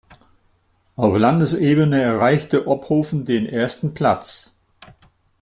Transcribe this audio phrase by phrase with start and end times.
[0.95, 4.57] Auf Landesebene erreichte Ophoven den ersten Platz.